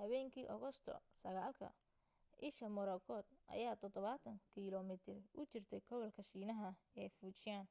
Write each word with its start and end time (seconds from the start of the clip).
habeenkii 0.00 0.44
agosto 0.56 0.92
9ka 1.22 1.68
isha 2.48 2.68
morakot 2.76 3.26
ayaa 3.54 3.74
70 3.84 4.36
kilomiitar 4.54 5.18
u 5.40 5.42
jirtay 5.50 5.80
gobolka 5.88 6.22
shiinaha 6.28 6.70
ee 7.02 7.08
fujian 7.16 7.66